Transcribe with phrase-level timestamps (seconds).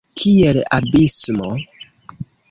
[0.19, 1.49] Kiel abismo!